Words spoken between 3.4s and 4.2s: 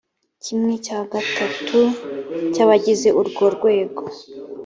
rwego